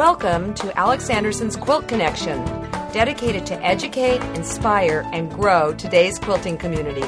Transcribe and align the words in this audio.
Welcome 0.00 0.54
to 0.54 0.74
Alex 0.78 1.10
Anderson's 1.10 1.56
Quilt 1.56 1.86
Connection, 1.86 2.42
dedicated 2.90 3.44
to 3.44 3.62
educate, 3.62 4.22
inspire, 4.34 5.06
and 5.12 5.30
grow 5.30 5.74
today's 5.74 6.18
quilting 6.18 6.56
community. 6.56 7.02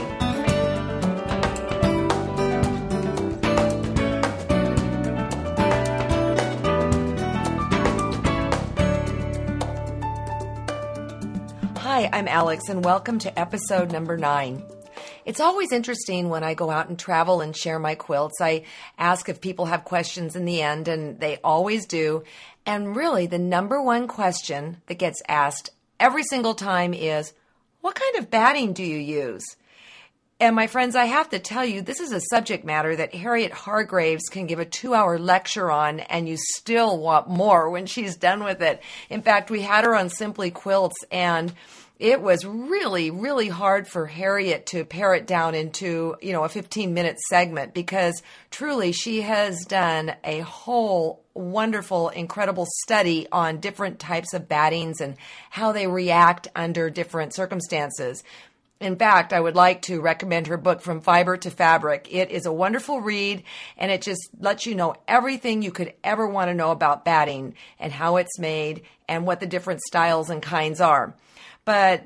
Hi, 11.79 12.11
I'm 12.12 12.29
Alex, 12.29 12.68
and 12.68 12.84
welcome 12.84 13.18
to 13.20 13.38
episode 13.38 13.90
number 13.90 14.18
nine. 14.18 14.62
It's 15.25 15.41
always 15.41 15.73
interesting 15.73 16.29
when 16.29 16.43
I 16.43 16.55
go 16.55 16.70
out 16.70 16.88
and 16.88 16.98
travel 16.98 17.41
and 17.41 17.57
share 17.57 17.79
my 17.79 17.95
quilts. 17.95 18.41
I 18.41 18.64
ask 18.98 19.29
if 19.29 19.41
people 19.41 19.66
have 19.66 19.84
questions 19.84 20.34
in 20.34 20.45
the 20.45 20.62
end, 20.62 20.88
and 20.88 21.20
they 21.20 21.38
always 21.45 21.87
do. 21.87 22.25
And 22.66 22.96
really, 22.96 23.27
the 23.27 23.38
number 23.38 23.80
one 23.80 24.09
question 24.09 24.79
that 24.87 24.98
gets 24.98 25.23
asked 25.29 25.70
every 26.01 26.24
single 26.24 26.55
time 26.55 26.93
is, 26.93 27.32
What 27.80 27.95
kind 27.95 28.16
of 28.16 28.30
batting 28.30 28.73
do 28.73 28.82
you 28.82 28.98
use? 28.98 29.45
And 30.43 30.56
my 30.56 30.66
friends, 30.66 30.96
I 30.96 31.05
have 31.05 31.30
to 31.30 31.38
tell 31.38 31.65
you, 31.65 31.82
this 31.82 32.01
is 32.01 32.10
a 32.10 32.20
subject 32.20 32.65
matter 32.65 32.96
that 32.96 33.15
Harriet 33.15 33.52
Hargraves 33.52 34.29
can 34.29 34.48
give 34.48 34.59
a 34.59 34.65
two 34.65 34.93
hour 34.93 35.16
lecture 35.16 35.70
on, 35.70 36.01
and 36.01 36.29
you 36.29 36.37
still 36.37 36.98
want 36.98 37.29
more 37.29 37.70
when 37.70 37.87
she's 37.87 38.16
done 38.16 38.43
with 38.43 38.60
it. 38.60 38.82
In 39.09 39.23
fact, 39.23 39.52
we 39.52 39.60
had 39.60 39.84
her 39.84 39.95
on 39.95 40.09
Simply 40.09 40.51
Quilts, 40.51 40.96
and 41.12 41.52
it 42.02 42.20
was 42.20 42.45
really, 42.45 43.12
really 43.12 43.47
hard 43.47 43.87
for 43.87 44.06
Harriet 44.06 44.66
to 44.66 44.84
pare 44.84 45.15
it 45.15 45.24
down 45.24 45.55
into, 45.55 46.16
you 46.20 46.33
know, 46.33 46.43
a 46.43 46.48
15 46.48 46.93
minute 46.93 47.20
segment 47.29 47.74
because 47.74 48.20
truly 48.51 48.91
she 48.91 49.20
has 49.20 49.65
done 49.66 50.12
a 50.24 50.41
whole 50.41 51.23
wonderful, 51.33 52.09
incredible 52.09 52.66
study 52.83 53.29
on 53.30 53.60
different 53.60 54.01
types 54.01 54.34
of 54.34 54.49
battings 54.49 55.01
and 55.01 55.15
how 55.49 55.71
they 55.71 55.87
react 55.87 56.49
under 56.57 56.91
different 56.91 57.37
circumstances. 57.37 58.24
In 58.80 58.96
fact, 58.96 59.32
I 59.32 59.38
would 59.38 59.54
like 59.54 59.82
to 59.82 60.01
recommend 60.01 60.48
her 60.48 60.57
book, 60.57 60.80
From 60.80 61.02
Fiber 61.02 61.37
to 61.37 61.51
Fabric. 61.52 62.09
It 62.10 62.32
is 62.32 62.46
a 62.46 62.52
wonderful 62.52 63.01
read 63.01 63.45
and 63.76 63.93
it 63.93 64.03
just 64.03 64.28
lets 64.41 64.66
you 64.66 64.75
know 64.75 64.97
everything 65.06 65.62
you 65.62 65.71
could 65.71 65.93
ever 66.03 66.26
want 66.26 66.48
to 66.48 66.54
know 66.54 66.72
about 66.72 67.04
batting 67.04 67.54
and 67.78 67.93
how 67.93 68.16
it's 68.16 68.41
made 68.41 68.82
and 69.09 69.25
what 69.25 69.38
the 69.38 69.47
different 69.47 69.82
styles 69.82 70.31
and 70.31 70.43
kinds 70.43 70.81
are. 70.81 71.15
But 71.65 72.05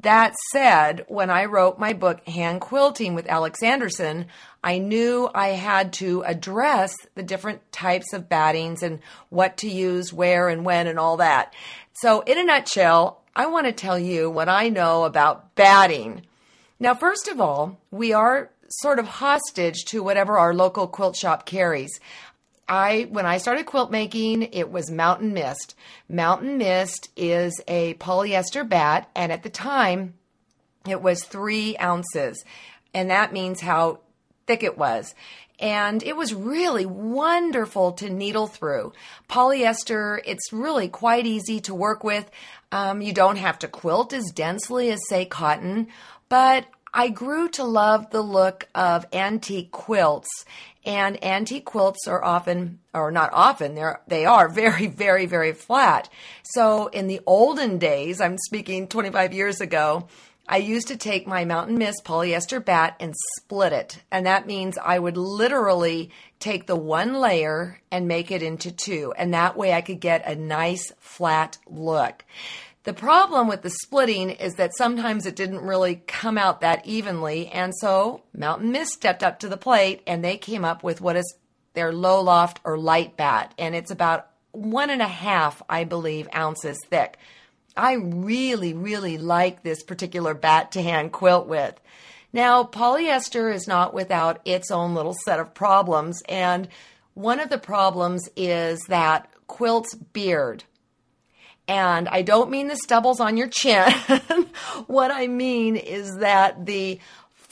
that 0.00 0.34
said, 0.52 1.04
when 1.08 1.30
I 1.30 1.46
wrote 1.46 1.78
my 1.78 1.94
book, 1.94 2.26
Hand 2.28 2.60
Quilting 2.60 3.14
with 3.14 3.26
Alex 3.26 3.62
Anderson, 3.62 4.26
I 4.62 4.78
knew 4.78 5.30
I 5.34 5.48
had 5.48 5.94
to 5.94 6.22
address 6.22 6.94
the 7.14 7.22
different 7.22 7.72
types 7.72 8.12
of 8.12 8.28
battings 8.28 8.82
and 8.82 9.00
what 9.30 9.56
to 9.58 9.68
use, 9.68 10.12
where, 10.12 10.48
and 10.48 10.64
when, 10.64 10.86
and 10.86 10.98
all 10.98 11.16
that. 11.18 11.54
So, 11.94 12.20
in 12.20 12.38
a 12.38 12.44
nutshell, 12.44 13.22
I 13.34 13.46
want 13.46 13.66
to 13.66 13.72
tell 13.72 13.98
you 13.98 14.30
what 14.30 14.48
I 14.48 14.68
know 14.68 15.04
about 15.04 15.54
batting. 15.54 16.22
Now, 16.78 16.94
first 16.94 17.28
of 17.28 17.40
all, 17.40 17.78
we 17.90 18.12
are 18.12 18.50
sort 18.68 18.98
of 18.98 19.06
hostage 19.06 19.84
to 19.86 20.02
whatever 20.02 20.38
our 20.38 20.52
local 20.52 20.86
quilt 20.86 21.16
shop 21.16 21.46
carries. 21.46 22.00
I 22.68 23.08
when 23.10 23.26
I 23.26 23.38
started 23.38 23.66
quilt 23.66 23.90
making, 23.90 24.42
it 24.52 24.70
was 24.70 24.90
Mountain 24.90 25.34
Mist. 25.34 25.74
Mountain 26.08 26.58
Mist 26.58 27.10
is 27.16 27.60
a 27.68 27.94
polyester 27.94 28.68
bat, 28.68 29.10
and 29.14 29.30
at 29.30 29.42
the 29.42 29.50
time, 29.50 30.14
it 30.88 31.02
was 31.02 31.24
three 31.24 31.76
ounces, 31.78 32.44
and 32.92 33.10
that 33.10 33.32
means 33.32 33.60
how 33.60 34.00
thick 34.46 34.62
it 34.62 34.78
was. 34.78 35.14
And 35.60 36.02
it 36.02 36.16
was 36.16 36.34
really 36.34 36.84
wonderful 36.84 37.92
to 37.92 38.10
needle 38.10 38.48
through. 38.48 38.92
Polyester, 39.28 40.20
it's 40.24 40.52
really 40.52 40.88
quite 40.88 41.26
easy 41.26 41.60
to 41.60 41.74
work 41.74 42.02
with. 42.02 42.28
Um, 42.72 43.00
you 43.00 43.12
don't 43.12 43.36
have 43.36 43.60
to 43.60 43.68
quilt 43.68 44.12
as 44.12 44.32
densely 44.34 44.90
as, 44.90 45.00
say, 45.08 45.24
cotton, 45.24 45.88
but 46.28 46.66
I 46.96 47.08
grew 47.08 47.48
to 47.50 47.64
love 47.64 48.10
the 48.10 48.22
look 48.22 48.68
of 48.72 49.04
antique 49.12 49.72
quilts 49.72 50.44
and 50.86 51.22
antique 51.24 51.64
quilts 51.64 52.06
are 52.06 52.22
often, 52.22 52.78
or 52.92 53.10
not 53.10 53.30
often, 53.32 53.74
they're, 53.74 54.00
they 54.06 54.26
are 54.26 54.48
very, 54.48 54.86
very, 54.86 55.26
very 55.26 55.52
flat. 55.52 56.08
So 56.42 56.86
in 56.88 57.06
the 57.06 57.20
olden 57.26 57.78
days, 57.78 58.20
I'm 58.20 58.38
speaking 58.38 58.86
25 58.86 59.32
years 59.32 59.60
ago, 59.60 60.08
I 60.46 60.58
used 60.58 60.88
to 60.88 60.96
take 60.96 61.26
my 61.26 61.46
Mountain 61.46 61.78
Mist 61.78 62.04
polyester 62.04 62.62
bat 62.62 62.96
and 63.00 63.14
split 63.38 63.72
it. 63.72 64.02
And 64.12 64.26
that 64.26 64.46
means 64.46 64.76
I 64.76 64.98
would 64.98 65.16
literally 65.16 66.10
take 66.38 66.66
the 66.66 66.76
one 66.76 67.14
layer 67.14 67.80
and 67.90 68.06
make 68.06 68.30
it 68.30 68.42
into 68.42 68.70
two. 68.70 69.14
And 69.16 69.32
that 69.32 69.56
way 69.56 69.72
I 69.72 69.80
could 69.80 70.00
get 70.00 70.28
a 70.28 70.36
nice 70.36 70.92
flat 71.00 71.56
look. 71.66 72.26
The 72.84 72.92
problem 72.92 73.48
with 73.48 73.62
the 73.62 73.70
splitting 73.70 74.28
is 74.28 74.54
that 74.56 74.76
sometimes 74.76 75.24
it 75.24 75.36
didn't 75.36 75.62
really 75.62 76.02
come 76.06 76.36
out 76.36 76.60
that 76.60 76.86
evenly, 76.86 77.48
and 77.48 77.72
so 77.80 78.22
Mountain 78.34 78.72
Mist 78.72 78.92
stepped 78.92 79.22
up 79.22 79.38
to 79.38 79.48
the 79.48 79.56
plate 79.56 80.02
and 80.06 80.22
they 80.22 80.36
came 80.36 80.66
up 80.66 80.82
with 80.82 81.00
what 81.00 81.16
is 81.16 81.34
their 81.72 81.92
low 81.94 82.20
loft 82.20 82.60
or 82.62 82.76
light 82.76 83.16
bat, 83.16 83.54
and 83.58 83.74
it's 83.74 83.90
about 83.90 84.28
one 84.52 84.90
and 84.90 85.00
a 85.00 85.08
half, 85.08 85.62
I 85.66 85.84
believe, 85.84 86.28
ounces 86.34 86.78
thick. 86.90 87.16
I 87.74 87.94
really, 87.94 88.74
really 88.74 89.16
like 89.16 89.62
this 89.62 89.82
particular 89.82 90.34
bat 90.34 90.72
to 90.72 90.82
hand 90.82 91.10
quilt 91.10 91.46
with. 91.46 91.80
Now, 92.34 92.64
polyester 92.64 93.52
is 93.52 93.66
not 93.66 93.94
without 93.94 94.40
its 94.44 94.70
own 94.70 94.94
little 94.94 95.16
set 95.24 95.40
of 95.40 95.54
problems, 95.54 96.22
and 96.28 96.68
one 97.14 97.40
of 97.40 97.48
the 97.48 97.58
problems 97.58 98.28
is 98.36 98.80
that 98.88 99.30
quilts 99.46 99.94
beard. 99.94 100.64
And 101.66 102.08
I 102.08 102.22
don't 102.22 102.50
mean 102.50 102.68
the 102.68 102.76
stubbles 102.76 103.20
on 103.20 103.36
your 103.36 103.48
chin. 103.48 103.90
what 104.86 105.10
I 105.10 105.28
mean 105.28 105.76
is 105.76 106.16
that 106.18 106.66
the 106.66 107.00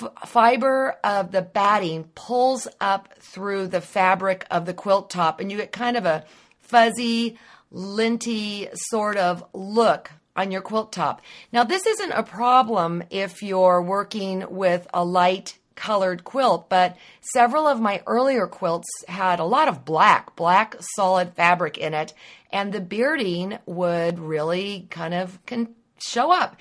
f- 0.00 0.12
fiber 0.26 0.96
of 1.02 1.32
the 1.32 1.42
batting 1.42 2.04
pulls 2.14 2.68
up 2.80 3.08
through 3.18 3.68
the 3.68 3.80
fabric 3.80 4.46
of 4.50 4.66
the 4.66 4.74
quilt 4.74 5.08
top, 5.08 5.40
and 5.40 5.50
you 5.50 5.56
get 5.56 5.72
kind 5.72 5.96
of 5.96 6.04
a 6.04 6.24
fuzzy, 6.60 7.38
linty 7.70 8.68
sort 8.74 9.16
of 9.16 9.44
look 9.54 10.10
on 10.36 10.50
your 10.50 10.62
quilt 10.62 10.92
top. 10.92 11.22
Now, 11.52 11.64
this 11.64 11.86
isn't 11.86 12.12
a 12.12 12.22
problem 12.22 13.02
if 13.10 13.42
you're 13.42 13.82
working 13.82 14.44
with 14.50 14.86
a 14.92 15.04
light 15.04 15.58
colored 15.74 16.24
quilt, 16.24 16.68
but 16.68 16.96
several 17.20 17.66
of 17.66 17.80
my 17.80 18.02
earlier 18.06 18.46
quilts 18.46 18.88
had 19.08 19.40
a 19.40 19.44
lot 19.44 19.68
of 19.68 19.84
black, 19.84 20.36
black 20.36 20.76
solid 20.96 21.34
fabric 21.34 21.78
in 21.78 21.94
it, 21.94 22.14
and 22.50 22.72
the 22.72 22.80
bearding 22.80 23.58
would 23.66 24.18
really 24.18 24.86
kind 24.90 25.14
of 25.14 25.44
can 25.46 25.74
show 25.98 26.32
up. 26.32 26.56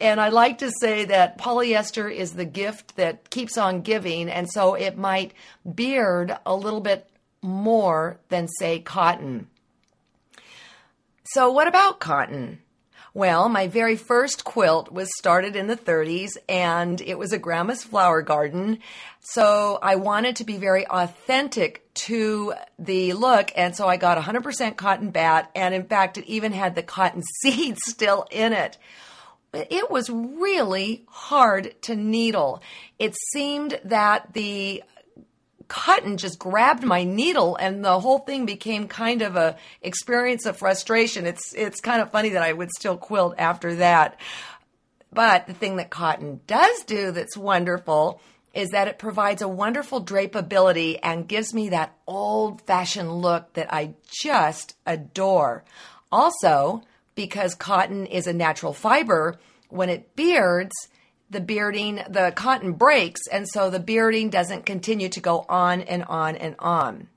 And 0.00 0.20
I 0.20 0.28
like 0.28 0.58
to 0.58 0.70
say 0.80 1.06
that 1.06 1.38
polyester 1.38 2.12
is 2.12 2.32
the 2.32 2.44
gift 2.44 2.96
that 2.96 3.30
keeps 3.30 3.58
on 3.58 3.82
giving, 3.82 4.28
and 4.28 4.48
so 4.48 4.74
it 4.74 4.96
might 4.96 5.34
beard 5.74 6.36
a 6.46 6.54
little 6.54 6.80
bit 6.80 7.08
more 7.42 8.18
than, 8.28 8.48
say, 8.48 8.80
cotton. 8.80 9.48
So, 11.24 11.50
what 11.50 11.68
about 11.68 12.00
cotton? 12.00 12.60
Well, 13.14 13.48
my 13.48 13.68
very 13.68 13.96
first 13.96 14.44
quilt 14.44 14.92
was 14.92 15.08
started 15.16 15.56
in 15.56 15.66
the 15.66 15.76
30s 15.76 16.36
and 16.48 17.00
it 17.00 17.18
was 17.18 17.32
a 17.32 17.38
grandma's 17.38 17.82
flower 17.82 18.22
garden. 18.22 18.80
So 19.20 19.78
I 19.82 19.96
wanted 19.96 20.36
to 20.36 20.44
be 20.44 20.58
very 20.58 20.86
authentic 20.86 21.92
to 21.94 22.54
the 22.78 23.14
look. 23.14 23.50
And 23.56 23.74
so 23.74 23.88
I 23.88 23.96
got 23.96 24.18
100% 24.18 24.76
cotton 24.76 25.10
bat. 25.10 25.50
And 25.54 25.74
in 25.74 25.84
fact, 25.84 26.18
it 26.18 26.26
even 26.26 26.52
had 26.52 26.74
the 26.74 26.82
cotton 26.82 27.22
seeds 27.42 27.80
still 27.86 28.26
in 28.30 28.52
it. 28.52 28.76
But 29.50 29.72
It 29.72 29.90
was 29.90 30.10
really 30.10 31.04
hard 31.08 31.74
to 31.82 31.96
needle. 31.96 32.62
It 32.98 33.16
seemed 33.32 33.80
that 33.84 34.34
the 34.34 34.82
cotton 35.68 36.16
just 36.16 36.38
grabbed 36.38 36.82
my 36.82 37.04
needle 37.04 37.56
and 37.56 37.84
the 37.84 38.00
whole 38.00 38.20
thing 38.20 38.46
became 38.46 38.88
kind 38.88 39.22
of 39.22 39.36
a 39.36 39.56
experience 39.82 40.46
of 40.46 40.56
frustration. 40.56 41.26
It's 41.26 41.52
it's 41.54 41.80
kind 41.80 42.00
of 42.02 42.10
funny 42.10 42.30
that 42.30 42.42
I 42.42 42.52
would 42.52 42.70
still 42.70 42.96
quilt 42.96 43.34
after 43.38 43.76
that. 43.76 44.18
But 45.12 45.46
the 45.46 45.54
thing 45.54 45.76
that 45.76 45.90
cotton 45.90 46.40
does 46.46 46.84
do 46.84 47.12
that's 47.12 47.36
wonderful 47.36 48.20
is 48.54 48.70
that 48.70 48.88
it 48.88 48.98
provides 48.98 49.42
a 49.42 49.48
wonderful 49.48 50.04
drapeability 50.04 50.98
and 51.02 51.28
gives 51.28 51.54
me 51.54 51.68
that 51.68 51.94
old 52.06 52.62
fashioned 52.62 53.12
look 53.12 53.52
that 53.52 53.72
I 53.72 53.94
just 54.10 54.74
adore. 54.86 55.64
Also, 56.10 56.82
because 57.14 57.54
cotton 57.54 58.06
is 58.06 58.26
a 58.26 58.32
natural 58.32 58.72
fiber, 58.72 59.38
when 59.68 59.88
it 59.90 60.16
beards, 60.16 60.74
the 61.30 61.40
bearding, 61.40 62.00
the 62.08 62.32
cotton 62.34 62.72
breaks, 62.72 63.26
and 63.26 63.46
so 63.48 63.70
the 63.70 63.80
bearding 63.80 64.30
doesn't 64.30 64.66
continue 64.66 65.08
to 65.10 65.20
go 65.20 65.44
on 65.48 65.82
and 65.82 66.04
on 66.04 66.36
and 66.36 66.54
on. 66.58 67.08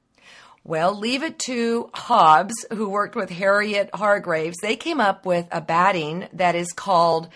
Well, 0.64 0.98
leave 0.98 1.24
it 1.24 1.40
to 1.40 1.90
Hobbs, 1.94 2.54
who 2.72 2.88
worked 2.90 3.16
with 3.16 3.32
Harriet 3.32 3.90
Hargraves. 3.94 4.58
They 4.62 4.76
came 4.76 5.00
up 5.00 5.26
with 5.26 5.48
a 5.52 5.60
batting 5.60 6.28
that 6.34 6.54
is 6.56 6.72
called 6.72 7.30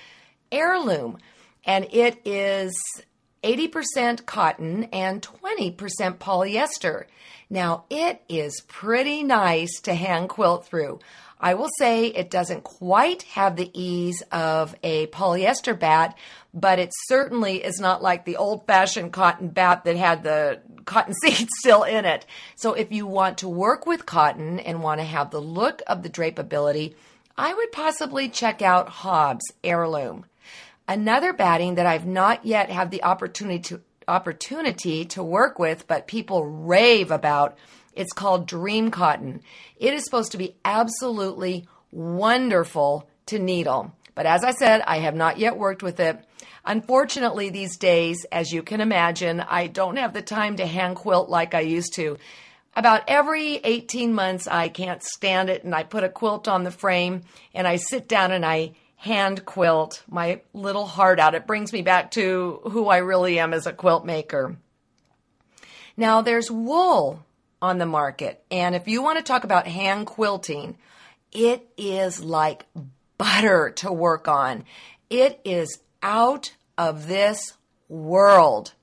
Heirloom, 0.52 1.18
and 1.66 1.88
it 1.92 2.22
is 2.24 2.80
80% 3.44 4.26
cotton 4.26 4.86
and 4.86 5.22
20% 5.22 5.76
polyester. 6.18 7.06
Now, 7.50 7.86
it 7.90 8.22
is 8.28 8.62
pretty 8.68 9.24
nice 9.24 9.80
to 9.82 9.96
hand 9.96 10.30
quilt 10.30 10.68
through. 10.68 11.00
I 11.40 11.54
will 11.56 11.70
say 11.78 12.08
it 12.08 12.30
doesn't 12.30 12.64
quite 12.64 13.24
have 13.24 13.56
the 13.56 13.70
ease 13.74 14.24
of 14.32 14.76
a 14.84 15.08
polyester 15.08 15.78
bat, 15.78 16.18
but 16.54 16.80
it 16.80 16.92
certainly 17.08 17.64
is 17.64 17.80
not 17.80 18.02
like 18.02 18.24
the 18.24 18.38
old 18.38 18.66
fashioned 18.66 19.12
cotton 19.12 19.50
bat 19.50 19.84
that 19.84 19.98
had 19.98 20.24
the 20.24 20.62
cotton 20.86 21.14
seed 21.22 21.50
still 21.60 21.84
in 21.84 22.06
it. 22.06 22.26
So 22.56 22.74
if 22.74 22.92
you 22.92 23.06
want 23.06 23.40
to 23.40 23.50
work 23.50 23.86
with 23.86 24.06
cotton 24.06 24.60
and 24.60 24.82
want 24.82 25.02
to 25.02 25.06
have 25.06 25.32
the 25.32 25.42
look 25.42 25.82
of 25.88 26.04
the 26.04 26.10
drapeability, 26.10 26.96
I 27.38 27.54
would 27.54 27.72
possibly 27.72 28.30
check 28.30 28.62
out 28.62 28.88
Hobbs 28.88 29.46
Heirloom. 29.64 30.26
Another 30.88 31.34
batting 31.34 31.76
that 31.76 31.86
I've 31.86 32.06
not 32.06 32.46
yet 32.46 32.70
had 32.70 32.92
the 32.92 33.04
opportunity 33.04 33.60
to 33.64 33.82
opportunity 34.08 35.04
to 35.06 35.24
work 35.24 35.58
with, 35.58 35.88
but 35.88 36.08
people 36.08 36.46
rave 36.46 37.12
about. 37.12 37.58
It's 37.96 38.14
called 38.14 38.48
Dream 38.48 38.92
Cotton. 38.92 39.42
It 39.78 39.94
is 39.94 40.04
supposed 40.04 40.34
to 40.34 40.38
be 40.38 40.56
absolutely 40.64 41.68
wonderful 41.92 43.10
to 43.28 43.40
needle. 43.40 43.94
But 44.14 44.26
as 44.26 44.44
I 44.44 44.52
said, 44.52 44.82
I 44.86 45.00
have 45.00 45.16
not 45.16 45.40
yet 45.40 45.58
worked 45.58 45.82
with 45.82 46.00
it. 46.00 46.24
Unfortunately, 46.66 47.50
these 47.50 47.78
days, 47.78 48.26
as 48.32 48.52
you 48.52 48.64
can 48.64 48.82
imagine, 48.82 49.40
I 49.40 49.68
don't 49.68 49.98
have 49.98 50.14
the 50.14 50.22
time 50.22 50.58
to 50.58 50.66
hand 50.66 50.96
quilt 50.96 51.30
like 51.30 51.54
I 51.54 51.62
used 51.62 51.94
to. 51.96 52.18
About 52.76 53.04
every 53.08 53.56
18 53.64 54.14
months, 54.14 54.48
I 54.48 54.68
can't 54.68 55.02
stand 55.02 55.50
it, 55.50 55.64
and 55.64 55.74
I 55.74 55.84
put 55.84 56.04
a 56.04 56.10
quilt 56.10 56.48
on 56.48 56.64
the 56.64 56.72
frame 56.72 57.22
and 57.54 57.68
I 57.68 57.78
sit 57.78 58.10
down 58.10 58.32
and 58.32 58.46
I 58.46 58.74
hand 58.98 59.46
quilt 59.46 60.04
my 60.10 60.42
little 60.54 60.86
heart 60.86 61.20
out. 61.20 61.36
It 61.36 61.48
brings 61.48 61.72
me 61.72 61.82
back 61.82 62.12
to 62.12 62.60
who 62.64 62.88
I 62.88 62.98
really 62.98 63.40
am 63.40 63.54
as 63.54 63.68
a 63.68 63.74
quilt 63.74 64.06
maker. 64.06 64.58
Now, 65.96 66.22
there's 66.22 66.52
wool 66.52 67.25
on 67.66 67.80
the 67.80 67.86
market, 67.86 68.44
and 68.52 68.76
if 68.76 68.88
you 68.88 69.02
want 69.02 69.18
to 69.18 69.24
talk 69.24 69.44
about 69.44 69.68
hand 69.68 70.06
quilting, 70.06 70.78
it 71.32 71.68
is 71.78 72.24
like 72.24 72.66
butter 73.18 73.72
to 73.78 73.92
work 73.92 74.28
on. 74.28 74.64
It 75.10 75.40
is 75.44 75.80
out 76.04 76.54
of 76.78 77.08
this 77.08 77.54
world. 77.90 78.74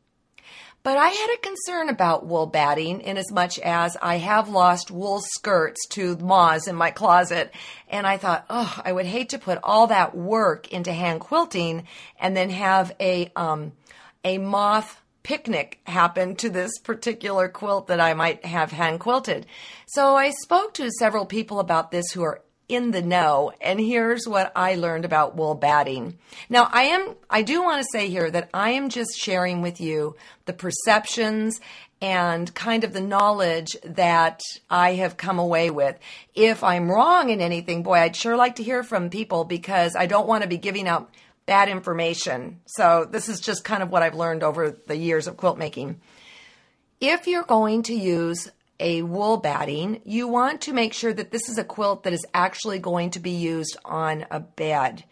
But 0.82 0.98
I 0.98 1.08
had 1.08 1.34
a 1.34 1.40
concern 1.40 1.88
about 1.90 2.26
wool 2.26 2.46
batting 2.46 3.02
in 3.02 3.16
as 3.16 3.30
much 3.30 3.60
as 3.60 3.96
I 4.02 4.16
have 4.16 4.48
lost 4.48 4.90
wool 4.90 5.20
skirts 5.20 5.86
to 5.90 6.16
moths 6.16 6.66
in 6.66 6.74
my 6.74 6.90
closet. 6.90 7.54
And 7.88 8.04
I 8.04 8.16
thought, 8.16 8.44
oh, 8.50 8.80
I 8.84 8.92
would 8.92 9.06
hate 9.06 9.28
to 9.28 9.38
put 9.38 9.60
all 9.62 9.86
that 9.86 10.16
work 10.16 10.72
into 10.72 10.92
hand 10.92 11.20
quilting 11.20 11.86
and 12.18 12.36
then 12.36 12.50
have 12.50 12.96
a, 12.98 13.30
um, 13.36 13.72
a 14.24 14.38
moth 14.38 15.00
picnic 15.22 15.80
happened 15.84 16.38
to 16.38 16.50
this 16.50 16.78
particular 16.78 17.48
quilt 17.48 17.86
that 17.88 18.00
I 18.00 18.14
might 18.14 18.44
have 18.44 18.72
hand 18.72 19.00
quilted. 19.00 19.46
So 19.86 20.16
I 20.16 20.30
spoke 20.30 20.74
to 20.74 20.90
several 20.90 21.26
people 21.26 21.60
about 21.60 21.90
this 21.90 22.10
who 22.12 22.22
are 22.22 22.42
in 22.68 22.90
the 22.90 23.02
know. 23.02 23.52
And 23.60 23.78
here's 23.78 24.26
what 24.26 24.50
I 24.56 24.76
learned 24.76 25.04
about 25.04 25.36
wool 25.36 25.54
batting. 25.54 26.18
Now, 26.48 26.68
I 26.72 26.84
am, 26.84 27.14
I 27.28 27.42
do 27.42 27.62
want 27.62 27.82
to 27.82 27.88
say 27.92 28.08
here 28.08 28.30
that 28.30 28.48
I 28.54 28.70
am 28.70 28.88
just 28.88 29.16
sharing 29.18 29.60
with 29.62 29.80
you 29.80 30.16
the 30.46 30.52
perceptions 30.52 31.60
and 32.00 32.52
kind 32.54 32.82
of 32.82 32.92
the 32.92 33.00
knowledge 33.00 33.76
that 33.84 34.40
I 34.68 34.94
have 34.94 35.16
come 35.16 35.38
away 35.38 35.70
with. 35.70 35.96
If 36.34 36.64
I'm 36.64 36.90
wrong 36.90 37.30
in 37.30 37.40
anything, 37.40 37.82
boy, 37.82 37.94
I'd 37.94 38.16
sure 38.16 38.36
like 38.36 38.56
to 38.56 38.64
hear 38.64 38.82
from 38.82 39.08
people 39.10 39.44
because 39.44 39.94
I 39.94 40.06
don't 40.06 40.26
want 40.26 40.42
to 40.42 40.48
be 40.48 40.56
giving 40.56 40.88
out 40.88 41.10
bad 41.46 41.68
information. 41.68 42.60
So 42.66 43.06
this 43.10 43.28
is 43.28 43.40
just 43.40 43.64
kind 43.64 43.82
of 43.82 43.90
what 43.90 44.02
I've 44.02 44.14
learned 44.14 44.42
over 44.42 44.70
the 44.70 44.96
years 44.96 45.26
of 45.26 45.36
quilt 45.36 45.58
making. 45.58 46.00
If 47.00 47.26
you're 47.26 47.42
going 47.42 47.82
to 47.84 47.94
use 47.94 48.50
a 48.78 49.02
wool 49.02 49.36
batting, 49.36 50.00
you 50.04 50.28
want 50.28 50.62
to 50.62 50.72
make 50.72 50.92
sure 50.92 51.12
that 51.12 51.30
this 51.30 51.48
is 51.48 51.58
a 51.58 51.64
quilt 51.64 52.04
that 52.04 52.12
is 52.12 52.26
actually 52.34 52.78
going 52.78 53.10
to 53.10 53.20
be 53.20 53.30
used 53.30 53.76
on 53.84 54.26
a 54.30 54.40
bed. 54.40 55.04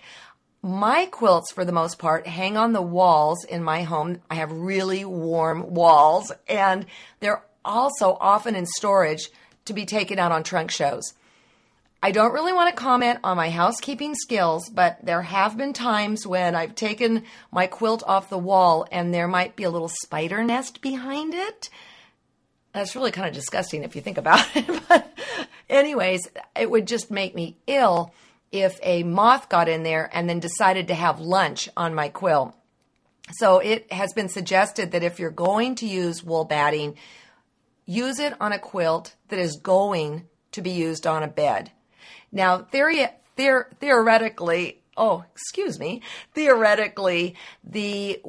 My 0.63 1.07
quilts, 1.07 1.53
for 1.53 1.65
the 1.65 1.73
most 1.73 1.99
part, 1.99 2.27
hang 2.27 2.57
on 2.57 2.73
the 2.73 2.83
walls 2.83 3.45
in 3.45 3.63
my 3.63 3.83
home. 3.83 4.21
I 4.29 4.35
have 4.35 4.53
really 4.53 5.05
warm 5.05 5.73
walls, 5.73 6.33
and 6.49 6.85
they're 7.21 7.43
also 7.65 8.17
often 8.21 8.55
in 8.55 8.67
storage 8.67 9.31
to 9.65 9.73
be 9.73 9.87
taken 9.87 10.19
out 10.19 10.33
on 10.33 10.43
trunk 10.43 10.71
shows. 10.71 11.15
I 12.03 12.13
don't 12.13 12.33
really 12.33 12.55
want 12.55 12.75
to 12.75 12.83
comment 12.83 13.19
on 13.23 13.37
my 13.37 13.51
housekeeping 13.51 14.15
skills, 14.15 14.71
but 14.71 14.99
there 15.03 15.21
have 15.21 15.59
been 15.59 15.75
times 15.75 16.27
when 16.27 16.55
I've 16.55 16.75
taken 16.75 17.25
my 17.53 17.67
quilt 17.67 18.03
off 18.07 18.31
the 18.31 18.39
wall 18.39 18.87
and 18.91 19.13
there 19.13 19.29
might 19.29 19.55
be 19.55 19.65
a 19.65 19.71
little 19.71 19.91
spider 20.03 20.43
nest 20.43 20.81
behind 20.81 21.35
it. 21.35 21.69
That's 22.73 22.97
really 22.97 23.11
kind 23.11 23.29
of 23.29 23.35
disgusting 23.35 23.85
if 23.85 23.95
you 23.95 24.01
think 24.01 24.17
about 24.17 24.47
it. 24.57 24.83
but, 24.89 25.15
anyways, 25.69 26.27
it 26.57 26.71
would 26.71 26.87
just 26.87 27.11
make 27.11 27.35
me 27.35 27.59
ill 27.67 28.15
if 28.51 28.81
a 28.83 29.03
moth 29.03 29.51
got 29.51 29.69
in 29.69 29.83
there 29.83 30.09
and 30.15 30.27
then 30.27 30.41
decided 30.41 30.89
to 30.89 30.95
have 30.95 31.21
lunch 31.21 31.69
on 31.77 31.95
my 31.95 32.09
quilt. 32.09 32.55
So 33.33 33.59
it 33.59 33.93
has 33.93 34.15
been 34.15 34.31
suggested 34.31 34.93
that 34.93 35.05
if 35.05 35.19
you're 35.19 35.31
going 35.31 35.75
to 35.77 35.87
use 35.87 36.25
wool 36.25 36.47
batting, 36.47 36.97
use 37.85 38.19
it 38.19 38.33
on 38.41 38.53
a 38.53 38.59
quilt 38.59 39.17
that 39.29 39.39
is 39.39 39.57
going 39.57 40.27
to 40.53 40.63
be 40.63 40.71
used 40.71 41.07
on 41.07 41.23
a 41.23 41.29
bed. 41.29 41.71
Now, 42.33 42.59
theory, 42.59 43.07
theor, 43.37 43.67
theoretically, 43.79 44.83
oh, 44.97 45.25
excuse 45.33 45.79
me, 45.79 46.03
theoretically, 46.35 47.35
the 47.65 48.21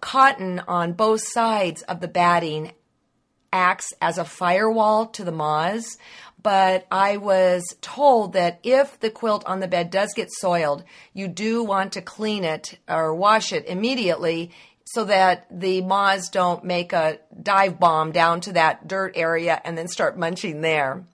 cotton 0.00 0.60
on 0.68 0.92
both 0.92 1.22
sides 1.26 1.82
of 1.82 2.00
the 2.00 2.08
batting 2.08 2.72
acts 3.52 3.92
as 4.00 4.18
a 4.18 4.24
firewall 4.24 5.06
to 5.06 5.24
the 5.24 5.32
moths. 5.32 5.96
But 6.40 6.86
I 6.90 7.16
was 7.16 7.64
told 7.80 8.34
that 8.34 8.60
if 8.62 9.00
the 9.00 9.10
quilt 9.10 9.44
on 9.44 9.60
the 9.60 9.68
bed 9.68 9.90
does 9.90 10.14
get 10.14 10.30
soiled, 10.30 10.84
you 11.12 11.26
do 11.26 11.64
want 11.64 11.92
to 11.92 12.02
clean 12.02 12.44
it 12.44 12.78
or 12.88 13.14
wash 13.14 13.52
it 13.52 13.66
immediately 13.66 14.52
so 14.84 15.04
that 15.04 15.46
the 15.50 15.82
moths 15.82 16.30
don't 16.30 16.64
make 16.64 16.92
a 16.92 17.18
dive 17.42 17.80
bomb 17.80 18.12
down 18.12 18.40
to 18.42 18.52
that 18.52 18.86
dirt 18.86 19.12
area 19.16 19.60
and 19.64 19.76
then 19.76 19.88
start 19.88 20.18
munching 20.18 20.60
there. 20.60 21.04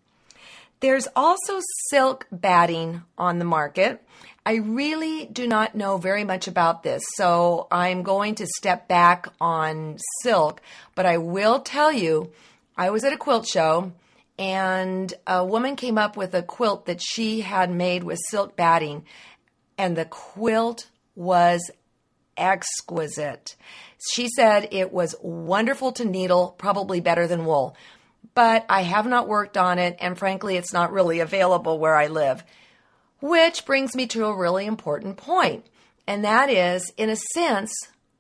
There's 0.84 1.08
also 1.16 1.60
silk 1.88 2.26
batting 2.30 3.04
on 3.16 3.38
the 3.38 3.46
market. 3.46 4.02
I 4.44 4.56
really 4.56 5.24
do 5.24 5.46
not 5.46 5.74
know 5.74 5.96
very 5.96 6.24
much 6.24 6.46
about 6.46 6.82
this, 6.82 7.02
so 7.14 7.68
I'm 7.70 8.02
going 8.02 8.34
to 8.34 8.46
step 8.46 8.86
back 8.86 9.28
on 9.40 9.96
silk, 10.20 10.60
but 10.94 11.06
I 11.06 11.16
will 11.16 11.60
tell 11.60 11.90
you 11.90 12.32
I 12.76 12.90
was 12.90 13.02
at 13.02 13.14
a 13.14 13.16
quilt 13.16 13.46
show 13.46 13.92
and 14.38 15.14
a 15.26 15.42
woman 15.42 15.76
came 15.76 15.96
up 15.96 16.18
with 16.18 16.34
a 16.34 16.42
quilt 16.42 16.84
that 16.84 17.00
she 17.00 17.40
had 17.40 17.70
made 17.70 18.04
with 18.04 18.20
silk 18.28 18.54
batting, 18.54 19.06
and 19.78 19.96
the 19.96 20.04
quilt 20.04 20.90
was 21.16 21.70
exquisite. 22.36 23.56
She 24.12 24.28
said 24.28 24.68
it 24.70 24.92
was 24.92 25.16
wonderful 25.22 25.92
to 25.92 26.04
needle, 26.04 26.54
probably 26.58 27.00
better 27.00 27.26
than 27.26 27.46
wool, 27.46 27.74
but 28.34 28.64
I 28.68 28.82
have 28.82 29.06
not 29.06 29.28
worked 29.28 29.56
on 29.56 29.78
it, 29.78 29.96
and 30.00 30.18
frankly, 30.18 30.56
it's 30.56 30.72
not 30.72 30.92
really 30.92 31.20
available 31.20 31.78
where 31.78 31.96
I 31.96 32.06
live. 32.06 32.42
Which 33.20 33.64
brings 33.66 33.94
me 33.94 34.06
to 34.08 34.26
a 34.26 34.36
really 34.36 34.66
important 34.66 35.16
point, 35.16 35.66
and 36.06 36.24
that 36.24 36.50
is, 36.50 36.92
in 36.96 37.10
a 37.10 37.16
sense, 37.16 37.72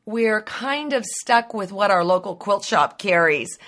we're 0.06 0.42
kind 0.42 0.92
of 0.92 1.04
stuck 1.04 1.54
with 1.54 1.72
what 1.72 1.90
our 1.90 2.04
local 2.04 2.36
quilt 2.36 2.64
shop 2.64 2.98
carries. 2.98 3.58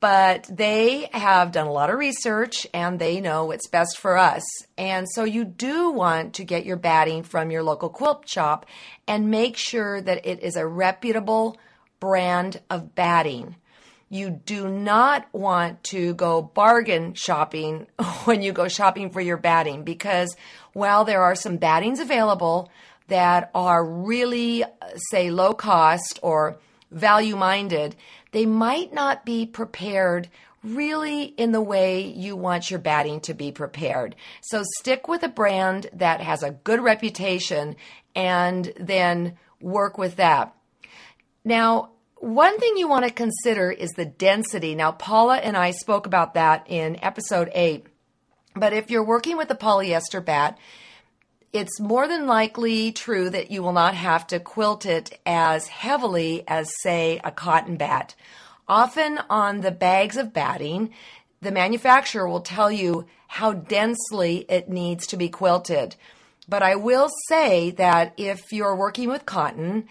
But 0.00 0.48
they 0.48 1.08
have 1.12 1.50
done 1.50 1.66
a 1.66 1.72
lot 1.72 1.90
of 1.90 1.98
research 1.98 2.68
and 2.72 2.98
they 2.98 3.20
know 3.20 3.46
what's 3.46 3.66
best 3.66 3.98
for 3.98 4.16
us. 4.16 4.44
And 4.76 5.08
so 5.12 5.24
you 5.24 5.44
do 5.44 5.90
want 5.90 6.34
to 6.34 6.44
get 6.44 6.64
your 6.64 6.76
batting 6.76 7.24
from 7.24 7.50
your 7.50 7.64
local 7.64 7.88
quilt 7.88 8.28
shop 8.28 8.66
and 9.08 9.28
make 9.30 9.56
sure 9.56 10.00
that 10.00 10.24
it 10.24 10.40
is 10.40 10.54
a 10.54 10.66
reputable 10.66 11.58
brand 11.98 12.60
of 12.70 12.94
batting. 12.94 13.56
You 14.10 14.30
do 14.30 14.68
not 14.68 15.26
want 15.32 15.84
to 15.84 16.14
go 16.14 16.40
bargain 16.42 17.14
shopping 17.14 17.86
when 18.24 18.42
you 18.42 18.52
go 18.52 18.68
shopping 18.68 19.10
for 19.10 19.20
your 19.20 19.36
batting 19.36 19.84
because 19.84 20.34
while 20.72 21.04
there 21.04 21.22
are 21.22 21.34
some 21.34 21.56
battings 21.56 22.00
available 22.00 22.70
that 23.08 23.50
are 23.54 23.84
really, 23.84 24.64
uh, 24.64 24.68
say, 25.10 25.30
low 25.30 25.54
cost 25.54 26.18
or 26.22 26.58
value 26.90 27.36
minded, 27.36 27.96
they 28.32 28.46
might 28.46 28.92
not 28.92 29.24
be 29.24 29.46
prepared 29.46 30.28
really 30.62 31.22
in 31.22 31.52
the 31.52 31.60
way 31.60 32.02
you 32.02 32.36
want 32.36 32.70
your 32.70 32.80
batting 32.80 33.20
to 33.20 33.34
be 33.34 33.52
prepared. 33.52 34.16
So 34.42 34.62
stick 34.78 35.08
with 35.08 35.22
a 35.22 35.28
brand 35.28 35.88
that 35.92 36.20
has 36.20 36.42
a 36.42 36.50
good 36.50 36.80
reputation 36.80 37.76
and 38.14 38.72
then 38.78 39.36
work 39.60 39.98
with 39.98 40.16
that. 40.16 40.54
Now, 41.44 41.90
one 42.20 42.58
thing 42.58 42.76
you 42.76 42.88
want 42.88 43.04
to 43.06 43.12
consider 43.12 43.70
is 43.70 43.90
the 43.90 44.04
density. 44.04 44.74
Now, 44.74 44.92
Paula 44.92 45.36
and 45.36 45.56
I 45.56 45.70
spoke 45.70 46.06
about 46.06 46.34
that 46.34 46.66
in 46.68 47.02
episode 47.02 47.50
8. 47.54 47.86
But 48.54 48.72
if 48.72 48.90
you're 48.90 49.04
working 49.04 49.36
with 49.36 49.50
a 49.50 49.56
polyester 49.56 50.24
bat, 50.24 50.58
it's 51.52 51.80
more 51.80 52.06
than 52.06 52.26
likely 52.26 52.92
true 52.92 53.30
that 53.30 53.50
you 53.50 53.62
will 53.62 53.72
not 53.72 53.94
have 53.94 54.26
to 54.28 54.40
quilt 54.40 54.84
it 54.84 55.18
as 55.24 55.68
heavily 55.68 56.44
as, 56.46 56.70
say, 56.82 57.20
a 57.24 57.30
cotton 57.30 57.76
bat. 57.76 58.14
Often 58.66 59.20
on 59.30 59.60
the 59.60 59.70
bags 59.70 60.16
of 60.16 60.34
batting, 60.34 60.92
the 61.40 61.52
manufacturer 61.52 62.28
will 62.28 62.40
tell 62.40 62.70
you 62.70 63.06
how 63.28 63.52
densely 63.52 64.44
it 64.48 64.68
needs 64.68 65.06
to 65.06 65.16
be 65.16 65.28
quilted. 65.28 65.96
But 66.48 66.62
I 66.62 66.74
will 66.76 67.10
say 67.28 67.70
that 67.72 68.14
if 68.16 68.52
you're 68.52 68.76
working 68.76 69.08
with 69.08 69.26
cotton, 69.26 69.88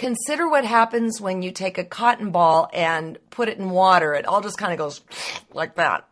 consider 0.00 0.48
what 0.48 0.64
happens 0.64 1.20
when 1.20 1.42
you 1.42 1.52
take 1.52 1.76
a 1.76 1.84
cotton 1.84 2.30
ball 2.30 2.70
and 2.72 3.18
put 3.28 3.50
it 3.50 3.58
in 3.58 3.68
water. 3.68 4.14
It 4.14 4.24
all 4.24 4.40
just 4.40 4.56
kind 4.56 4.72
of 4.72 4.78
goes 4.78 5.02
like 5.52 5.74
that. 5.74 6.08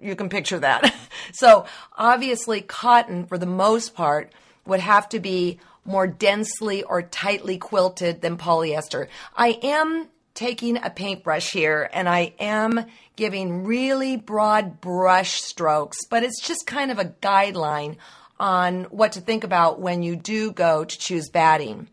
You 0.00 0.16
can 0.16 0.30
picture 0.30 0.58
that. 0.58 0.94
so 1.32 1.66
obviously 1.98 2.62
cotton 2.62 3.26
for 3.26 3.36
the 3.36 3.44
most 3.44 3.94
part 3.94 4.32
would 4.64 4.80
have 4.80 5.06
to 5.10 5.20
be 5.20 5.60
more 5.84 6.06
densely 6.06 6.82
or 6.82 7.02
tightly 7.02 7.58
quilted 7.58 8.22
than 8.22 8.38
polyester. 8.38 9.08
I 9.36 9.58
am 9.62 10.08
taking 10.32 10.78
a 10.78 10.88
paintbrush 10.88 11.52
here 11.52 11.90
and 11.92 12.08
I 12.08 12.32
am 12.38 12.86
giving 13.16 13.64
really 13.64 14.16
broad 14.16 14.80
brush 14.80 15.42
strokes, 15.42 15.98
but 16.08 16.22
it's 16.22 16.40
just 16.40 16.66
kind 16.66 16.90
of 16.90 16.98
a 16.98 17.12
guideline 17.20 17.96
on 18.40 18.84
what 18.84 19.12
to 19.12 19.20
think 19.20 19.44
about 19.44 19.78
when 19.78 20.02
you 20.02 20.16
do 20.16 20.52
go 20.52 20.84
to 20.84 20.98
choose 20.98 21.28
batting. 21.28 21.88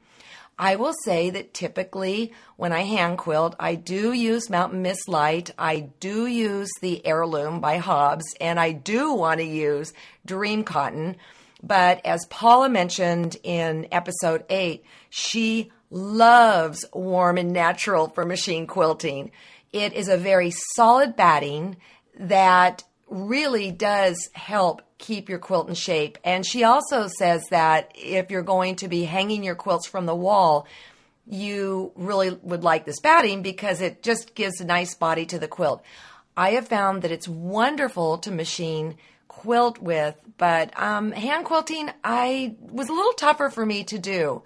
I 0.62 0.76
will 0.76 0.94
say 1.06 1.30
that 1.30 1.54
typically 1.54 2.34
when 2.58 2.74
I 2.74 2.82
hand 2.82 3.18
quilt, 3.18 3.56
I 3.58 3.76
do 3.76 4.12
use 4.12 4.50
Mountain 4.50 4.82
Mist 4.82 5.08
Light. 5.08 5.52
I 5.58 5.90
do 6.02 6.28
use 6.28 6.70
the 6.82 7.04
Heirloom 7.06 7.62
by 7.62 7.78
Hobbs, 7.78 8.36
and 8.42 8.60
I 8.60 8.74
do 8.74 9.14
want 9.14 9.40
to 9.40 9.46
use 9.46 9.94
Dream 10.26 10.66
Cotton. 10.66 11.16
But 11.64 12.06
as 12.06 12.26
Paula 12.30 12.68
mentioned 12.68 13.38
in 13.42 13.88
episode 13.90 14.44
eight, 14.50 14.84
she 15.10 15.72
loves 15.90 16.84
warm 16.94 17.38
and 17.38 17.54
natural 17.54 18.10
for 18.10 18.26
machine 18.26 18.68
quilting. 18.68 19.32
It 19.72 19.94
is 19.94 20.10
a 20.10 20.18
very 20.18 20.52
solid 20.52 21.16
batting 21.16 21.78
that 22.20 22.84
really 23.08 23.72
does 23.72 24.30
help 24.34 24.82
keep 25.00 25.30
your 25.30 25.40
quilt 25.40 25.68
in 25.68 25.74
shape. 25.74 26.20
And 26.24 26.46
she 26.46 26.64
also 26.64 27.08
says 27.08 27.44
that 27.50 27.92
if 27.96 28.30
you're 28.30 28.44
going 28.44 28.76
to 28.78 28.88
be 28.88 29.06
hanging 29.06 29.44
your 29.44 29.56
quilts 29.56 29.88
from 29.88 30.06
the 30.06 30.16
wall, 30.16 30.68
you 31.26 31.92
really 31.96 32.32
would 32.44 32.64
like 32.64 32.86
this 32.86 33.00
batting 33.00 33.42
because 33.42 33.82
it 33.82 34.04
just 34.04 34.36
gives 34.36 34.60
a 34.60 34.66
nice 34.66 34.94
body 34.94 35.26
to 35.28 35.40
the 35.40 35.48
quilt. 35.48 35.84
I 36.36 36.52
have 36.52 36.68
found 36.68 37.02
that 37.02 37.12
it's 37.12 37.28
wonderful 37.28 38.20
to 38.20 38.32
machine 38.32 38.98
quilt 39.28 39.80
with, 39.80 40.16
but 40.38 40.78
um, 40.80 41.12
hand 41.12 41.46
quilting 41.46 41.90
I 42.04 42.56
was 42.60 42.90
a 42.90 42.94
little 42.94 43.14
tougher 43.14 43.50
for 43.50 43.66
me 43.66 43.84
to 43.86 43.98
do. 43.98 44.44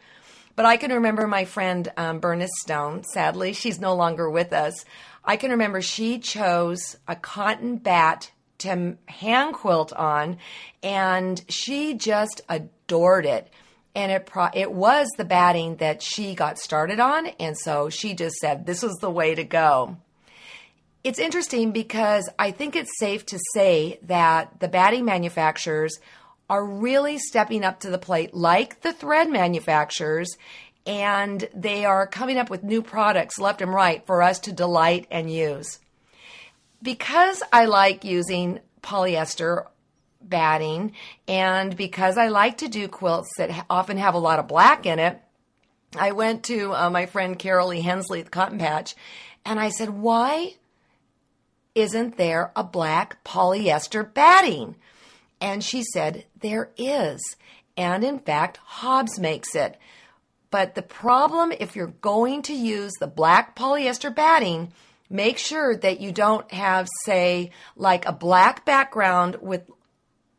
But 0.56 0.66
I 0.66 0.78
can 0.78 0.92
remember 0.92 1.26
my 1.26 1.46
friend 1.46 1.92
um, 1.98 2.20
Bernice 2.20 2.52
Stone. 2.62 3.06
Sadly, 3.06 3.54
she's 3.54 3.80
no 3.80 3.96
longer 3.96 4.30
with 4.30 4.54
us. 4.54 4.86
I 5.26 5.36
can 5.36 5.52
remember 5.52 5.82
she 5.82 6.20
chose 6.20 6.98
a 7.08 7.16
cotton 7.16 7.78
bat 7.78 8.30
to 8.64 8.98
hand 9.08 9.54
quilt 9.54 9.94
on, 9.94 10.38
and 10.82 11.44
she 11.48 11.94
just 11.94 12.42
adored 12.50 13.26
it. 13.26 13.50
And 13.96 14.12
it 14.12 14.26
pro- 14.26 14.50
it 14.54 14.72
was 14.72 15.08
the 15.18 15.26
batting 15.26 15.78
that 15.78 16.02
she 16.02 16.34
got 16.34 16.58
started 16.58 17.00
on, 17.00 17.28
and 17.40 17.58
so 17.58 17.90
she 17.90 18.14
just 18.14 18.36
said 18.38 18.66
this 18.66 18.82
was 18.82 18.96
the 18.96 19.12
way 19.12 19.36
to 19.36 19.44
go. 19.44 19.98
It's 21.04 21.20
interesting 21.20 21.72
because 21.72 22.30
I 22.40 22.52
think 22.52 22.76
it's 22.76 22.98
safe 22.98 23.26
to 23.28 23.40
say 23.54 24.00
that 24.04 24.60
the 24.60 24.68
batting 24.68 25.06
manufacturers 25.06 26.00
are 26.50 26.66
really 26.66 27.18
stepping 27.18 27.64
up 27.64 27.82
to 27.82 27.90
the 27.90 27.98
plate, 27.98 28.34
like 28.34 28.82
the 28.82 28.94
thread 28.94 29.30
manufacturers, 29.30 30.38
and 30.86 31.48
they 31.54 31.86
are 31.86 32.08
coming 32.08 32.38
up 32.38 32.50
with 32.50 32.64
new 32.64 32.82
products 32.82 33.40
left 33.40 33.62
and 33.62 33.74
right 33.74 34.06
for 34.06 34.22
us 34.22 34.40
to 34.40 34.52
delight 34.52 35.08
and 35.12 35.32
use 35.32 35.80
because 36.84 37.42
I 37.52 37.66
like 37.66 38.04
using 38.04 38.60
polyester 38.82 39.66
batting 40.22 40.94
and 41.28 41.76
because 41.76 42.18
I 42.18 42.28
like 42.28 42.58
to 42.60 42.68
do 42.68 42.88
quilts 42.88 43.30
that 43.38 43.66
often 43.70 43.98
have 43.98 44.14
a 44.14 44.20
lot 44.20 44.40
of 44.40 44.48
black 44.48 44.86
in 44.86 45.00
it, 45.00 45.20
I 45.98 46.12
went 46.12 46.44
to 46.46 46.74
uh, 46.74 46.90
my 46.90 47.06
friend 47.06 47.40
Carol 47.40 47.70
Lee 47.70 47.82
Hensley 47.82 48.20
at 48.20 48.26
the 48.26 48.32
Cotton 48.32 48.60
Patch 48.60 48.96
and 49.46 49.60
I 49.60 49.70
said, 49.70 49.90
why 49.90 50.56
isn't 51.76 52.18
there 52.18 52.52
a 52.56 52.64
black 52.64 53.24
polyester 53.24 54.14
batting? 54.14 54.76
And 55.42 55.64
she 55.64 55.84
said, 55.84 56.26
there 56.40 56.72
is. 56.78 57.20
And 57.76 58.04
in 58.04 58.20
fact, 58.20 58.58
Hobbs 58.58 59.20
makes 59.20 59.56
it. 59.56 59.78
But 60.52 60.76
the 60.76 60.84
problem, 60.84 61.52
if 61.60 61.76
you're 61.76 61.88
going 61.88 62.44
to 62.44 62.54
use 62.54 62.92
the 63.00 63.08
black 63.08 63.56
polyester 63.56 64.14
batting, 64.14 64.72
make 65.10 65.38
sure 65.38 65.76
that 65.76 66.00
you 66.00 66.12
don't 66.12 66.52
have, 66.52 66.88
say, 67.06 67.52
like 67.76 68.06
a 68.06 68.12
black 68.12 68.66
background 68.66 69.38
with 69.42 69.70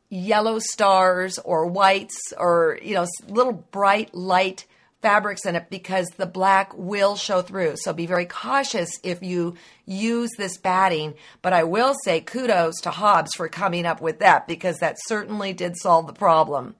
yellow 0.09 0.59
stars 0.59 1.38
or 1.38 1.66
whites 1.66 2.33
or, 2.37 2.78
you 2.83 2.94
know, 2.94 3.06
little 3.28 3.52
bright 3.52 4.14
light 4.14 4.64
fabrics 5.04 5.44
in 5.44 5.54
it 5.54 5.68
because 5.68 6.06
the 6.16 6.25
black 6.25 6.73
will 6.75 7.14
show 7.14 7.42
through. 7.42 7.75
So 7.76 7.92
be 7.92 8.06
very 8.06 8.25
cautious 8.25 8.99
if 9.02 9.23
you 9.23 9.54
use 9.85 10.30
this 10.38 10.56
batting. 10.56 11.12
But 11.42 11.52
I 11.52 11.64
will 11.64 11.94
say 12.04 12.23
kudos 12.23 12.80
to 12.83 12.90
Hobbs 12.90 13.35
for 13.35 13.49
coming 13.49 13.85
up 13.85 14.00
with 14.00 14.21
that 14.21 14.49
because 14.49 14.78
that 14.78 14.97
certainly 15.06 15.52
did 15.52 15.76
solve 15.76 16.06
the 16.06 16.14
problem. 16.14 16.75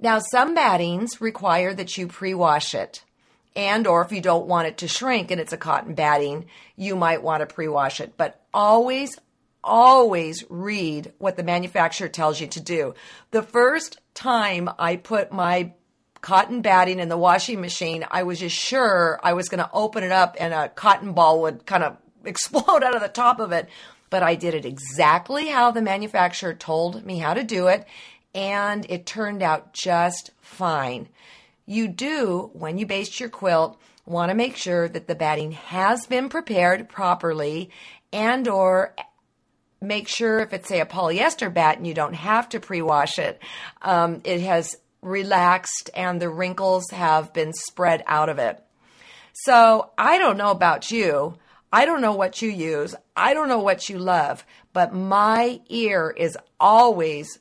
Now, 0.00 0.18
some 0.18 0.54
battings 0.54 1.20
require 1.20 1.72
that 1.74 1.96
you 1.96 2.08
pre 2.08 2.34
wash 2.34 2.74
it 2.74 3.04
and 3.56 3.86
or 3.86 4.02
if 4.02 4.12
you 4.12 4.20
don't 4.20 4.46
want 4.46 4.68
it 4.68 4.78
to 4.78 4.88
shrink 4.88 5.30
and 5.30 5.40
it's 5.40 5.52
a 5.52 5.56
cotton 5.56 5.94
batting, 5.94 6.46
you 6.76 6.96
might 6.96 7.22
want 7.22 7.40
to 7.40 7.54
pre-wash 7.54 8.00
it. 8.00 8.14
But 8.16 8.40
always 8.52 9.18
always 9.64 10.44
read 10.48 11.12
what 11.18 11.36
the 11.36 11.42
manufacturer 11.42 12.08
tells 12.08 12.40
you 12.40 12.46
to 12.46 12.60
do. 12.60 12.94
The 13.32 13.42
first 13.42 13.98
time 14.14 14.70
I 14.78 14.96
put 14.96 15.32
my 15.32 15.72
cotton 16.20 16.62
batting 16.62 17.00
in 17.00 17.08
the 17.08 17.18
washing 17.18 17.60
machine, 17.60 18.04
I 18.10 18.22
was 18.22 18.40
just 18.40 18.56
sure 18.56 19.20
I 19.22 19.34
was 19.34 19.48
going 19.48 19.62
to 19.62 19.70
open 19.72 20.04
it 20.04 20.12
up 20.12 20.36
and 20.38 20.54
a 20.54 20.68
cotton 20.68 21.12
ball 21.12 21.42
would 21.42 21.66
kind 21.66 21.84
of 21.84 21.96
explode 22.24 22.82
out 22.82 22.94
of 22.94 23.02
the 23.02 23.08
top 23.08 23.40
of 23.40 23.52
it. 23.52 23.68
But 24.10 24.22
I 24.22 24.36
did 24.36 24.54
it 24.54 24.64
exactly 24.64 25.48
how 25.48 25.70
the 25.70 25.82
manufacturer 25.82 26.54
told 26.54 27.04
me 27.04 27.18
how 27.18 27.34
to 27.34 27.44
do 27.44 27.66
it, 27.66 27.86
and 28.34 28.86
it 28.88 29.04
turned 29.04 29.42
out 29.42 29.74
just 29.74 30.30
fine 30.40 31.10
you 31.68 31.86
do, 31.86 32.50
when 32.54 32.78
you 32.78 32.86
baste 32.86 33.20
your 33.20 33.28
quilt, 33.28 33.78
want 34.06 34.30
to 34.30 34.34
make 34.34 34.56
sure 34.56 34.88
that 34.88 35.06
the 35.06 35.14
batting 35.14 35.52
has 35.52 36.06
been 36.06 36.30
prepared 36.30 36.88
properly 36.88 37.68
and 38.10 38.48
or 38.48 38.94
make 39.78 40.08
sure 40.08 40.38
if 40.38 40.54
it's 40.54 40.66
say 40.66 40.80
a 40.80 40.86
polyester 40.86 41.52
bat 41.52 41.76
and 41.76 41.86
you 41.86 41.92
don't 41.92 42.14
have 42.14 42.48
to 42.48 42.58
pre-wash 42.58 43.18
it, 43.18 43.42
um, 43.82 44.22
it 44.24 44.40
has 44.40 44.76
relaxed 45.02 45.90
and 45.94 46.22
the 46.22 46.30
wrinkles 46.30 46.90
have 46.90 47.34
been 47.34 47.52
spread 47.52 48.02
out 48.06 48.30
of 48.30 48.38
it. 48.38 48.64
So 49.34 49.90
I 49.98 50.16
don't 50.16 50.38
know 50.38 50.50
about 50.50 50.90
you. 50.90 51.36
I 51.70 51.84
don't 51.84 52.00
know 52.00 52.14
what 52.14 52.40
you 52.40 52.48
use. 52.48 52.94
I 53.14 53.34
don't 53.34 53.48
know 53.48 53.60
what 53.60 53.90
you 53.90 53.98
love, 53.98 54.44
but 54.72 54.94
my 54.94 55.60
ear 55.68 56.14
is 56.16 56.38
always 56.58 57.38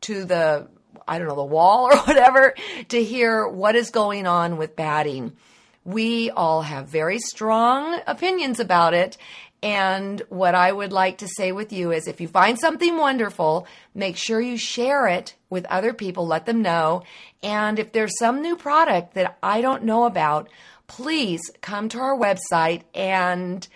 to 0.00 0.24
the 0.24 0.68
I 1.06 1.18
don't 1.18 1.28
know, 1.28 1.36
the 1.36 1.44
wall 1.44 1.86
or 1.92 1.96
whatever 1.98 2.54
to 2.88 3.02
hear 3.02 3.46
what 3.46 3.76
is 3.76 3.90
going 3.90 4.26
on 4.26 4.56
with 4.56 4.76
batting. 4.76 5.36
We 5.84 6.30
all 6.30 6.62
have 6.62 6.88
very 6.88 7.18
strong 7.18 8.00
opinions 8.06 8.60
about 8.60 8.94
it. 8.94 9.16
And 9.62 10.22
what 10.30 10.54
I 10.54 10.72
would 10.72 10.92
like 10.92 11.18
to 11.18 11.28
say 11.28 11.52
with 11.52 11.72
you 11.72 11.92
is 11.92 12.06
if 12.06 12.20
you 12.20 12.28
find 12.28 12.58
something 12.58 12.96
wonderful, 12.96 13.66
make 13.94 14.16
sure 14.16 14.40
you 14.40 14.56
share 14.56 15.06
it 15.06 15.34
with 15.50 15.66
other 15.66 15.92
people, 15.92 16.26
let 16.26 16.46
them 16.46 16.62
know. 16.62 17.02
And 17.42 17.78
if 17.78 17.92
there's 17.92 18.18
some 18.18 18.40
new 18.40 18.56
product 18.56 19.14
that 19.14 19.36
I 19.42 19.60
don't 19.60 19.84
know 19.84 20.04
about, 20.04 20.48
please 20.86 21.40
come 21.60 21.88
to 21.90 21.98
our 21.98 22.16
website 22.16 22.82
and 22.94 23.66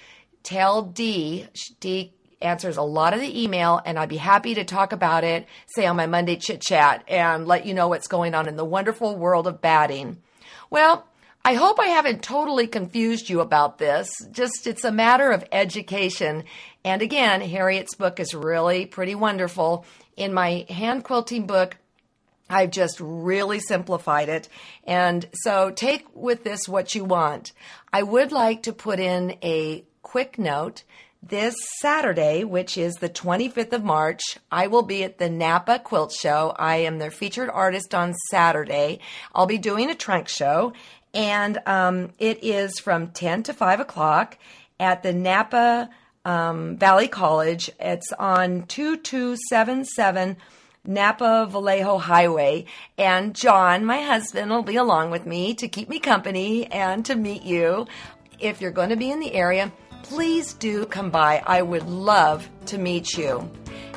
tell 0.42 0.82
Dee, 0.82 1.48
Dee 1.80 2.14
answers 2.40 2.76
a 2.76 2.82
lot 2.82 3.14
of 3.14 3.20
the 3.20 3.42
email, 3.42 3.80
and 3.84 3.98
I'd 3.98 4.08
be 4.08 4.16
happy 4.16 4.54
to 4.54 4.64
talk 4.64 4.92
about 4.92 5.24
it, 5.24 5.46
say 5.74 5.86
on 5.86 5.96
my 5.96 6.06
Monday 6.06 6.36
chit 6.36 6.60
chat, 6.60 7.04
and 7.08 7.46
let 7.46 7.66
you 7.66 7.74
know 7.74 7.88
what's 7.88 8.08
going 8.08 8.34
on 8.34 8.48
in 8.48 8.56
the 8.56 8.64
wonderful 8.64 9.16
world 9.16 9.46
of 9.46 9.60
batting. 9.60 10.18
Well, 10.70 11.06
I 11.44 11.54
hope 11.54 11.78
I 11.78 11.88
haven't 11.88 12.22
totally 12.22 12.66
confused 12.66 13.28
you 13.28 13.40
about 13.40 13.76
this. 13.76 14.10
Just 14.30 14.66
it's 14.66 14.84
a 14.84 14.90
matter 14.90 15.30
of 15.30 15.44
education. 15.52 16.44
And 16.84 17.02
again, 17.02 17.42
Harriet's 17.42 17.94
book 17.94 18.18
is 18.18 18.32
really 18.32 18.86
pretty 18.86 19.14
wonderful. 19.14 19.84
In 20.16 20.32
my 20.32 20.64
hand 20.70 21.04
quilting 21.04 21.46
book, 21.46 21.76
I've 22.48 22.70
just 22.70 22.98
really 23.00 23.60
simplified 23.60 24.28
it. 24.28 24.48
And 24.84 25.26
so 25.34 25.70
take 25.70 26.06
with 26.14 26.44
this 26.44 26.68
what 26.68 26.94
you 26.94 27.04
want. 27.04 27.52
I 27.92 28.02
would 28.02 28.32
like 28.32 28.62
to 28.64 28.72
put 28.72 28.98
in 28.98 29.36
a 29.42 29.84
quick 30.02 30.38
note 30.38 30.84
this 31.28 31.54
Saturday, 31.80 32.44
which 32.44 32.76
is 32.76 32.94
the 32.94 33.08
25th 33.08 33.72
of 33.72 33.84
March, 33.84 34.38
I 34.50 34.66
will 34.66 34.82
be 34.82 35.04
at 35.04 35.18
the 35.18 35.30
Napa 35.30 35.78
Quilt 35.78 36.12
Show. 36.12 36.54
I 36.58 36.76
am 36.76 36.98
their 36.98 37.10
featured 37.10 37.48
artist 37.48 37.94
on 37.94 38.14
Saturday. 38.30 39.00
I'll 39.34 39.46
be 39.46 39.58
doing 39.58 39.90
a 39.90 39.94
trunk 39.94 40.28
show, 40.28 40.74
and 41.14 41.58
um, 41.66 42.10
it 42.18 42.44
is 42.44 42.78
from 42.78 43.08
10 43.08 43.44
to 43.44 43.54
5 43.54 43.80
o'clock 43.80 44.36
at 44.78 45.02
the 45.02 45.12
Napa 45.12 45.88
um, 46.24 46.76
Valley 46.76 47.08
College. 47.08 47.70
It's 47.80 48.12
on 48.18 48.66
2277 48.66 50.36
Napa 50.84 51.46
Vallejo 51.50 51.98
Highway. 51.98 52.66
And 52.98 53.34
John, 53.34 53.84
my 53.84 54.02
husband, 54.02 54.50
will 54.50 54.62
be 54.62 54.76
along 54.76 55.10
with 55.10 55.24
me 55.24 55.54
to 55.54 55.68
keep 55.68 55.88
me 55.88 55.98
company 55.98 56.66
and 56.66 57.04
to 57.06 57.14
meet 57.14 57.42
you. 57.42 57.86
If 58.38 58.60
you're 58.60 58.72
going 58.72 58.90
to 58.90 58.96
be 58.96 59.10
in 59.10 59.20
the 59.20 59.32
area, 59.32 59.72
please 60.04 60.54
do 60.54 60.86
come 60.86 61.10
by. 61.10 61.42
I 61.44 61.60
would 61.62 61.88
love 61.88 62.48
to 62.66 62.78
meet 62.78 63.16
you. 63.16 63.50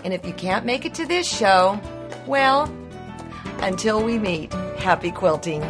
And 0.04 0.12
if 0.14 0.26
you 0.26 0.34
can't 0.34 0.66
make 0.66 0.86
it 0.86 0.96
to 0.96 1.06
this 1.06 1.28
show, 1.28 1.80
well, 2.26 2.74
until 3.60 4.04
we 4.04 4.18
meet, 4.18 4.52
happy 4.80 5.12
quilting. 5.12 5.62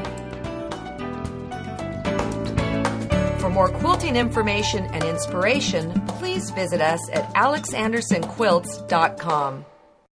For 3.40 3.50
more 3.50 3.68
quilting 3.70 4.16
information 4.16 4.86
and 4.86 5.04
inspiration, 5.04 6.00
please 6.08 6.52
visit 6.52 6.80
us 6.82 7.02
at 7.12 7.34
alexandersonquilts.com. 7.34 9.66